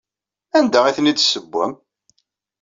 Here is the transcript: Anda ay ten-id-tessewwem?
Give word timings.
Anda 0.57 0.79
ay 0.85 0.95
ten-id-tessewwem? 0.97 1.73